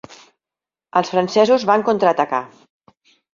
Els 1.01 1.11
francesos 1.15 1.67
van 1.73 1.85
contraatacar. 1.91 2.41